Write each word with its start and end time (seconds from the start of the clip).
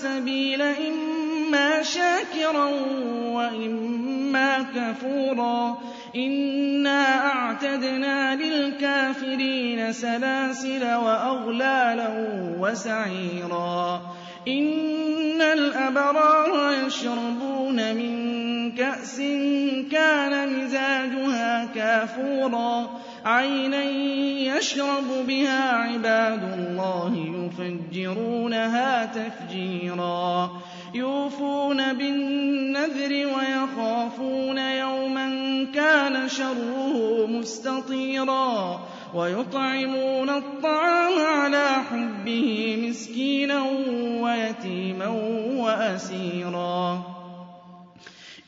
السَّبِيلَ 0.00 0.62
إِمَّا 0.62 1.82
شَاكِرًا 1.82 2.64
وَإِمَّا 3.32 4.62
كَفُورًا. 4.62 5.78
إِنَّا 6.16 7.26
أَعْتَدْنَا 7.26 8.34
لِلْكَافِرِينَ 8.34 9.92
سَلَاسِلَ 9.92 10.94
وَأَغْلَالًا 10.94 12.08
وَسَعِيرًا. 12.60 14.02
إِنَّ 14.48 15.42
الْأَبْرَارَ 15.42 16.72
يَشْرَبُونَ 16.86 17.94
مِن 17.94 18.72
كَأْسٍ 18.72 19.16
كَانَ 19.92 20.60
مِزَاجُهَا 20.60 21.64
كَافُورًا. 21.74 23.00
عَيْنًا 23.24 23.84
يَشْرَبُ 24.56 25.26
بِهَا 25.26 25.70
عِبَادُ 25.70 26.42
اللَّهِ 26.42 27.16
يُفَجِّرُونَهَا 27.16 29.04
تَفْجِيرًا. 29.04 30.50
يُوفُونَ 30.94 31.92
بِالنَّذْرِ 31.92 33.38
وَيَخَافُونَ 33.38 34.58
يَوْمًا 34.58 35.30
كَانَ 35.74 36.28
شَرُّهُ 36.28 37.26
مُسْتَطِيرًا. 37.26 38.80
وَيُطْعِمُونَ 39.14 40.30
الطَّعَامَ 40.30 41.12
عَلَىٰ 41.26 41.82
حُبِّهِ 41.90 42.76
مِسْكِينًا 42.88 43.62
وَيَتِيمًا 44.20 45.08
وَأَسِيرًا. 45.56 47.02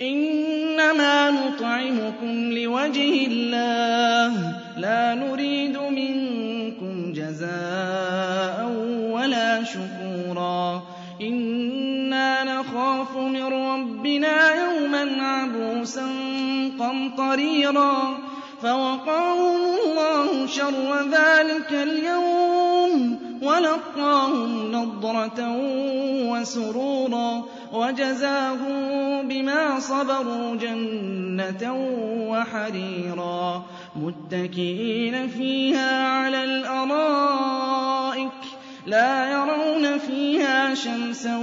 إِنَّمَا 0.02 1.30
نُطْعِمُكُمْ 1.30 2.52
لِوَجْهِ 2.52 3.26
اللَّهِ. 3.26 4.61
رَّبِّنَا 13.92 14.50
يَوْمًا 14.64 15.22
عَبُوسًا 15.22 16.06
قَمْطَرِيرًا 16.78 18.18
فَوَقَاهُمُ 18.62 19.56
اللَّهُ 19.56 20.46
شَرَّ 20.46 21.02
ذَٰلِكَ 21.10 21.72
الْيَوْمِ 21.72 23.18
وَلَقَّاهُمْ 23.42 24.72
نَضْرَةً 24.72 25.56
وَسُرُورًا 26.32 27.42
وَجَزَاهُم 27.72 29.28
بِمَا 29.28 29.80
صَبَرُوا 29.80 30.56
جَنَّةً 30.56 31.64
وَحَرِيرًا 32.30 33.62
مُّتَّكِئِينَ 33.96 35.28
فِيهَا 35.28 36.08
عَلَى 36.08 36.44
الْأَرَائِكِ 36.44 38.30
لَا 38.86 39.30
يَرَوْنَ 39.32 39.98
فِيهَا 39.98 40.74
شَمْسًا 40.74 41.36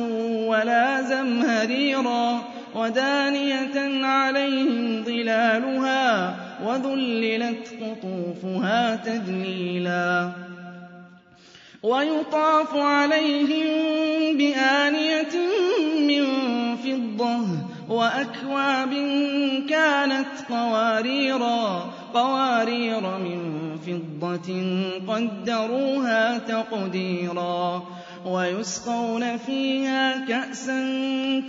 وَلَا 0.48 1.02
زَمْهَرِيرًا 1.02 2.42
وَدَانِيَةً 2.76 4.06
عَلَيْهِمْ 4.06 5.04
ظِلَالُهَا 5.04 6.36
وَذُلِّلَتْ 6.66 7.67
قُطُوفُهَا 7.82 8.95
تَذْلِيلًا 8.95 10.32
وَيُطَافُ 11.83 12.76
عَلَيْهِم 12.76 13.67
بِآنِيَةٍ 14.38 15.36
مِّن 16.08 16.26
فِضَّةٍ 16.76 17.68
وَأَكْوَابٍ 17.89 18.89
كَانَتْ 19.70 20.27
قَوَارِيرَا 20.50 21.94
قَوَارِيرَ 22.14 23.02
مِن 23.02 23.77
فِضَّةٍ 23.77 24.64
قَدَّرُوهَا 25.08 26.38
تَقْدِيرًا. 26.38 27.83
وَيُسْقَوْنَ 28.26 29.38
فِيهَا 29.38 30.26
كَأْسًا 30.26 30.80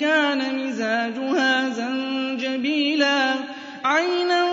كَانَ 0.00 0.66
مِزَاجُهَا 0.66 1.68
زَنجَبِيلًا. 1.68 3.34
عَيْنًا 3.84 4.46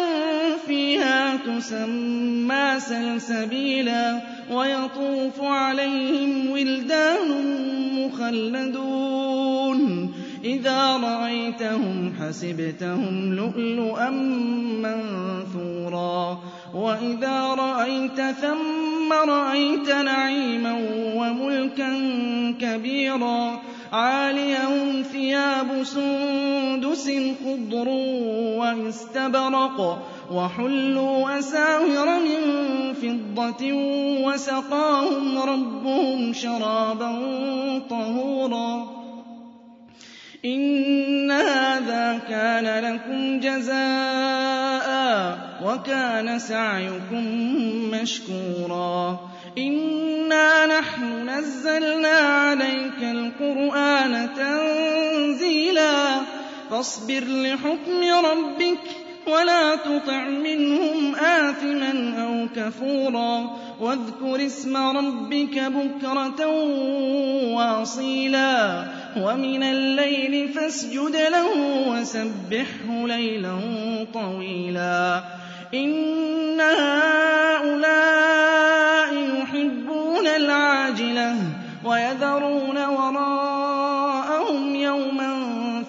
فِيهَا 0.68 1.36
تُسَمَّىٰ 1.36 2.80
سَلْسَبِيلًا. 2.80 4.22
وَيَطُوفُ 4.52 5.42
عَلَيْهِمْ 5.42 6.52
وِلْدَانٌ 6.52 7.30
مُّخَلَّدُونَ. 8.06 10.14
إِذَا 10.46 10.97
رَأَيْتَهُمْ 11.48 12.14
حَسِبْتَهُمْ 12.20 13.34
لُؤْلُؤًا 13.34 14.10
مَّنثُورًا 14.84 16.40
وَإِذَا 16.76 17.40
رَأَيْتَ 17.56 18.22
ثَمَّ 18.22 19.14
رَأَيْتَ 19.14 19.90
نَعِيمًا 19.90 20.74
وَمُلْكًا 21.16 21.92
كَبِيرًا 22.62 23.62
عَالِيَهُمْ 23.94 25.02
ثِيَابُ 25.04 25.84
سُندُسٍ 25.84 27.12
خُضْرٌ 27.44 27.88
وَإِسْتَبْرَقٌ 28.60 29.80
وَحُلُّوا 30.32 31.40
أَسَاوِرَ 31.40 32.08
مِن 32.28 32.42
فِضَّةٍ 32.94 33.64
وَسَقَاهُمْ 34.28 35.38
رَبُّهُمْ 35.38 36.34
شَرَابًا 36.34 37.12
طَهُورًا 37.90 38.98
كَانَ 42.30 42.66
لَكُمْ 42.84 43.40
جَزَاءً 43.40 44.88
وَكَانَ 45.64 46.40
سَعْيُكُم 46.40 47.26
مَّشْكُورًا. 47.92 49.20
إِنَّا 49.58 50.66
نَحْنُ 50.66 51.30
نَزَّلْنَا 51.30 52.18
عَلَيْكَ 52.18 53.02
الْقُرْآنَ 53.02 54.30
تَنزِيلًا 54.38 56.22
فَاصْبِرْ 56.70 57.24
لِحُكْمِ 57.24 58.26
رَبِّكَ 58.26 59.07
وَلَا 59.28 59.76
تُطِعْ 59.76 60.24
مِنْهُمْ 60.30 61.16
آثِمًا 61.16 61.94
أَوْ 62.24 62.48
كَفُورًا 62.56 63.58
وَاذْكُرِ 63.82 64.46
اسْمَ 64.46 64.78
رَبِّكَ 64.78 65.60
بُكْرَةً 65.60 66.42
وَأَصِيلًا 67.56 68.86
وَمِنَ 69.18 69.64
اللَّيْلِ 69.64 70.50
فَاسْجُدْ 70.50 71.16
لَهُ 71.16 71.50
وَسَبِّحْهُ 71.92 73.08
لَيْلًا 73.08 73.56
طَوِيلًا 74.14 75.24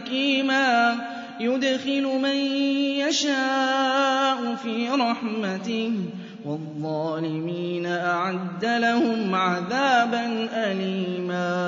حَكِيمًا. 0.00 0.96
يُدْخِلُ 1.40 2.18
مَن 2.22 2.36
يَشَاءُ 2.96 4.54
فِي 4.54 4.88
رَحْمَتِهِ 4.88 5.92
وَالظَّالِمِينَ 6.44 7.86
أَعَدَّ 7.86 8.64
لَهُمْ 8.64 9.34
عَذَابًا 9.34 10.48
أَلِيمًا. 10.52 11.61